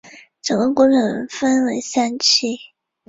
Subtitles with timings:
[0.41, 2.57] 整个工程共分三期。